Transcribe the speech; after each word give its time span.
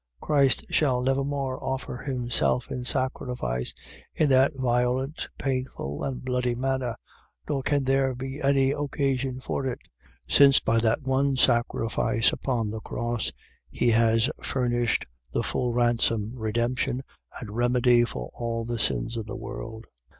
.Christ 0.19 0.65
shall 0.71 1.03
never 1.03 1.23
more 1.23 1.63
offer 1.63 1.97
himself 1.97 2.71
in 2.71 2.83
sacrifice, 2.85 3.71
in 4.15 4.29
that 4.29 4.55
violent, 4.55 5.29
painful, 5.37 6.03
and 6.03 6.25
bloody 6.25 6.55
manner, 6.55 6.95
nor 7.47 7.61
can 7.61 7.83
there 7.83 8.15
be 8.15 8.41
any 8.41 8.71
occasion 8.71 9.39
for 9.39 9.67
it: 9.67 9.77
since 10.27 10.59
by 10.59 10.79
that 10.79 11.03
one 11.03 11.35
sacrifice 11.35 12.33
upon 12.33 12.71
the 12.71 12.79
cross, 12.81 13.31
he 13.69 13.89
has 13.89 14.27
furnished 14.41 15.05
the 15.33 15.43
full 15.43 15.71
ransom, 15.71 16.31
redemption, 16.35 17.03
and 17.39 17.51
remedy 17.55 18.03
for 18.03 18.31
all 18.33 18.65
the 18.65 18.79
sins 18.79 19.17
of 19.17 19.27
the 19.27 19.37
world. 19.37 19.85